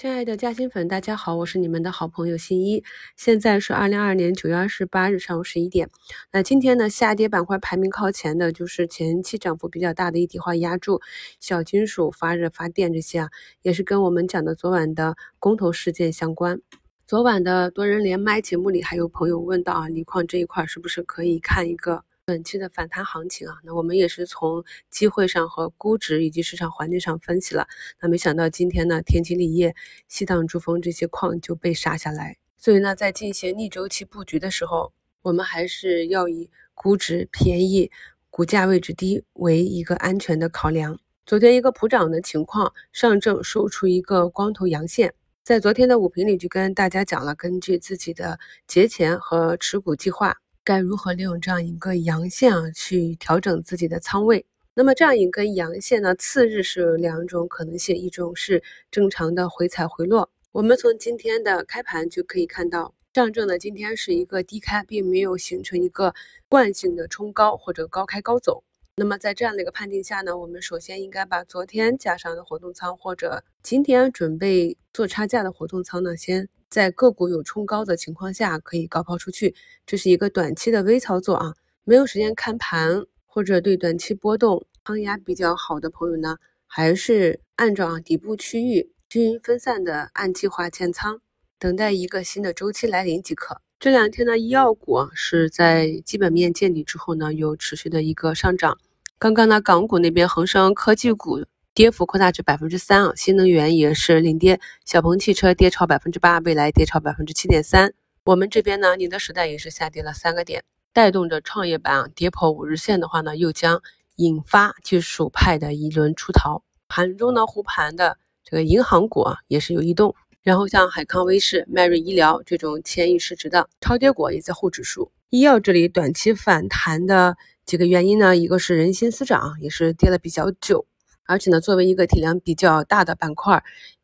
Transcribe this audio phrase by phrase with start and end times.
[0.00, 2.82] 亲爱的嘉兴粉，大家好，我是你们的好朋友新一。
[3.18, 5.90] 现在是二零二二年九月二十八日上午十一点。
[6.32, 11.02] 那今天呢，下跌板块排名靠前的就是前期涨幅比较大的一体化压铸、
[11.38, 13.28] 小金属、发热发电这些啊，
[13.60, 16.62] 也是跟我们讲的昨晚的公投事件相关。
[17.06, 22.04] 昨晚的多人连麦节目里，还有朋友问到啊，锂矿这一块是不是可以看一个？
[22.30, 27.66] 本期的反弹行情啊，那我们也是从机会上和估值以及市场环境上分析了。
[28.00, 29.74] 那没想到今天呢，天齐锂业、
[30.06, 32.36] 西藏珠峰这些矿就被杀下来。
[32.56, 37.90] 所以呢，在进行逆周期布局的时候，我们还是要以估值便宜、
[38.30, 41.00] 股价位置低为一个安全的考量。
[41.26, 45.12] 昨天一个普涨的情况，上证收出一个光头阳线，
[45.42, 48.38] 在昨天的午评里就跟大家讲了，根据自己的
[48.68, 50.36] 节前和持股计划。
[50.62, 54.44] 该如何利用这样一个阳线啊，去调整自己的仓位？
[54.74, 60.30] 那么这样一根阳线呢，次日是两种可能性，一种是正常的回踩回落。
[60.52, 66.14] 我们从今天的开盘就可以看到，上证呢今天是一个低开，并没有形成一个
[66.48, 68.62] 惯性的冲高或者高开高走。
[68.96, 76.48] 那么在这样的一个判定下呢，我们首先应该把昨天加上的活动仓或者今天准备做差价的活动仓呢，先。
[76.70, 81.54] 在个股有冲高的情况下，可以高抛出去，这是一个短期的微操作啊。
[81.82, 86.36] 没有时间看盘或者对短期波动抗压比较好的朋友呢，
[86.68, 91.20] 还是按照底部区域均匀分散的按计划建仓，
[91.58, 93.60] 等待一个新的周期来临即可。
[93.80, 98.78] 这两天呢，医药股是在基本面见底之后呢，有持续的一个上涨。
[99.18, 101.44] 刚刚呢，港股那边恒生科技股。
[101.72, 107.94] 跌幅扩大至百分之三啊，新能源也是领跌，小鹏汽车跌超百分之八，蔚来跌超百分之七点三。
[108.24, 113.80] 我们这边呢，宁德时代也是下跌了三个点，带动着创业板啊跌破五日线的话呢，又将
[114.16, 116.64] 引发技术派的一轮出逃。
[116.88, 125.12] 盘中呢，护盘的这个银行股啊也是有异动，然后像海康威视、迈瑞医疗这种千亿市值的超跌股也在护指数。
[125.30, 130.84] 医药这里短期反弹的几个原因呢，一个是人心思涨，也是跌了比较久。
[131.30, 133.62] 而且呢，作为一个体量比较大的板块，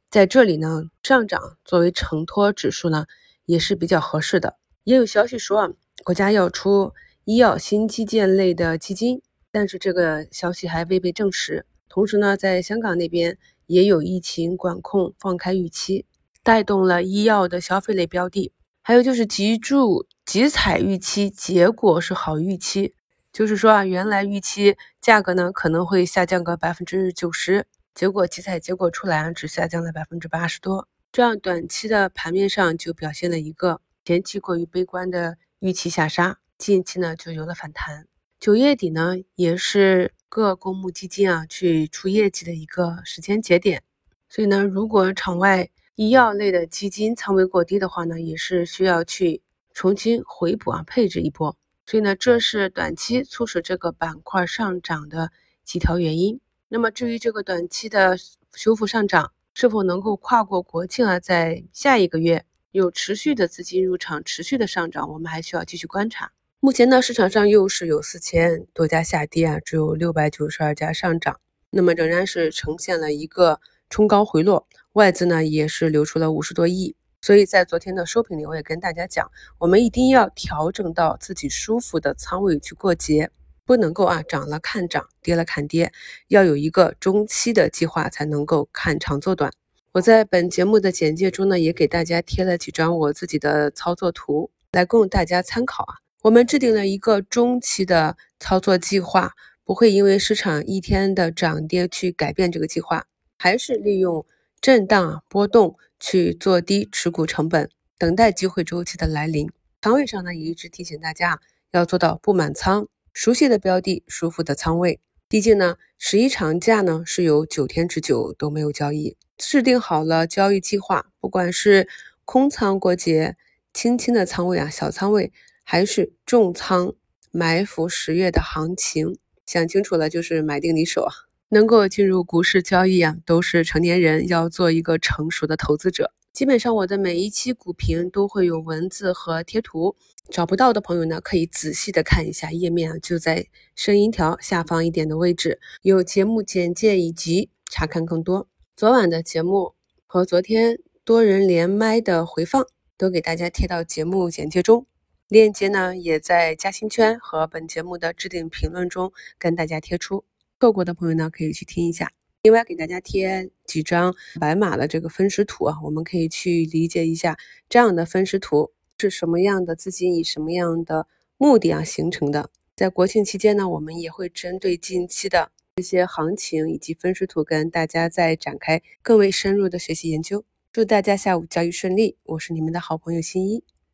[0.08, 3.06] 在这里呢上涨作为承托指数呢
[3.46, 4.56] 也是比较合适的。
[4.84, 5.70] 也有消息说啊，
[6.04, 6.92] 国家要出
[7.24, 11.66] 医药新基建类的基金，但是这个消息还未被证实。
[11.88, 13.36] 同时呢，在香港那边
[13.66, 16.06] 也有疫情管控放开预期，
[16.44, 18.52] 带动了医药的消费类标的。
[18.82, 22.94] 还有就是集注集采预期，结果是好预期。
[23.36, 38.06] 就是说啊，原来预期价格呢可能会下降个百分之九十，结果集采结果出来啊，只下降了百分之八十多，这样短期的盘面上就表现了一个前期过于悲观的预期下杀，近期呢就有了反弹。
[38.40, 43.82] 九月底呢也是各公募基金啊去出业绩的一个时间节点，
[44.30, 49.42] 所以呢，如果场外医药类的基金仓位过低的话呢，也是需要去
[49.74, 51.54] 重新回补啊，配置一波。
[51.86, 55.30] 所以呢，这是短期促使这个板块上涨的
[55.64, 56.40] 几条原因。
[56.68, 58.18] 那么至于这个短期的
[58.54, 66.32] 修复上涨是否能够跨过国庆啊，在下一个月有持续的资金入场、持续的上涨，我们还需要继续观察。
[66.58, 71.38] 目前呢，市场上又是有四千多家下跌啊，只有六百九十二家上涨，
[71.70, 76.96] 那么仍然是呈现了一个冲高回落，外资呢也是流出了五十多亿。
[77.26, 79.28] 所以在昨天的收评里，我也跟大家讲，
[79.58, 83.32] 我们一定要调整到自己舒服的仓位去过节，
[83.64, 85.90] 不能够啊涨了看涨，跌了看跌，
[86.28, 89.50] 要有一个中期的计划才能够看长做短。
[89.90, 95.94] 我在本节目的简介中呢，也给大家贴了几张我自己的操作图，来供大家参考啊。
[96.22, 99.32] 我们制定了一个中期的操作计划，
[99.64, 103.04] 不会因为市场一天的涨跌去改变这个计划，
[103.36, 104.24] 还是利用
[104.60, 105.76] 震荡波动。
[105.98, 109.48] 去做低持股成本，等待机会周期的来临。
[109.80, 111.40] 仓位上呢，也一直提醒大家
[111.70, 115.00] 要做到不满仓，熟悉的标的，舒服的仓位。
[115.26, 121.88] 毕竟呢，十一长假呢是有九天之久都没有交易，制定好了交易计划，不管是
[122.26, 123.38] 空仓过节，
[123.72, 125.32] 轻轻的仓位啊，小仓位，
[125.64, 126.94] 还是重仓
[127.30, 129.16] 埋伏十月的行情，
[129.46, 131.25] 想清楚了就是买定离手啊。
[131.48, 136.12] 能够进入股市交易啊，都是成年人要做一个成熟的投资者。
[136.32, 139.96] 基本上我的每一期股评都会有文字和贴图，
[140.28, 148.48] 找不到的朋友呢，可以仔细的看一下页面啊，就在声音条下方一点的位置，有节目简介以及查看更多。
[148.76, 149.72] 昨晚的节目
[150.04, 152.66] 和昨天多人连麦的回放
[152.98, 154.84] 都给大家贴到节目简介中，
[155.28, 160.24] 链接呢也在嘉兴圈和本节目的置顶评论中跟大家贴出。
[160.58, 162.10] 错过的朋友呢，可以去听一下。
[162.42, 167.36] 另外给大家贴几张白马的这个分时图啊，我们可以去理解一下
[167.68, 171.06] 这样的分时图是什么样的资金以什么样的
[171.36, 172.50] 目的啊形成的。
[172.74, 180.44] 在国庆期间呢，我们也会针对近期的这些行情以及分时图跟大家再展开更为深入的学习研究。
[180.72, 183.75] 祝大家下午交易顺利，我是你们的好朋友新一。